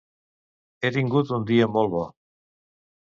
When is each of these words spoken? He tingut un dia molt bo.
He 0.79 0.89
tingut 0.95 1.33
un 1.37 1.45
dia 1.51 1.67
molt 1.75 1.93
bo. 1.97 2.01